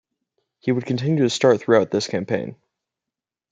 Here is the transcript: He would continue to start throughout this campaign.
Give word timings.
He 0.57 0.71
would 0.71 0.87
continue 0.87 1.21
to 1.21 1.29
start 1.29 1.61
throughout 1.61 1.91
this 1.91 2.07
campaign. 2.07 2.55